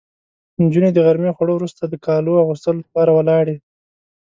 نجونې 0.61 0.89
د 0.93 0.97
غرمې 1.05 1.31
خوړو 1.35 1.53
وروسته 1.55 1.81
د 1.87 1.93
کالو 2.05 2.41
اغوستو 2.43 2.69
لپاره 2.79 3.11
ولاړې. 3.13 3.55